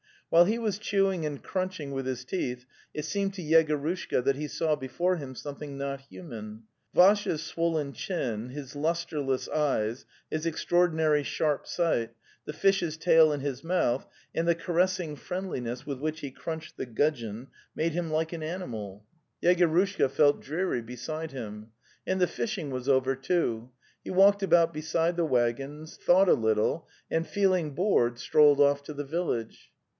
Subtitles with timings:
[0.31, 4.47] While he was chewing and crunching with his teeth it seemed to Yegorushka that he
[4.47, 6.63] saw before him something not human.
[6.95, 12.11] Vassya's swollen chin, his lustreless eyes, his extraordinary sharp sight,
[12.45, 16.85] the fish's tail in his mouth, and the caressing friendliness with which he crunched the
[16.87, 19.05] gudgeon made him like an animal.
[19.43, 21.67] ploy The Tales of Chekhov Yegorushka felt dreary beside him.
[22.07, 23.69] And the fish ing was over, too.
[24.03, 28.93] He walked about beside the waggons, thought a little, and, feeling bored, strolled off to
[28.93, 29.69] the village.